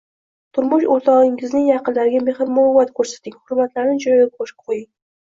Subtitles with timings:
[0.57, 4.83] Turmush o‘rtog‘ingizning yaqinlariga mehr-muruvvat ko‘rsating, hurmatlarini joyiga qo‘ying.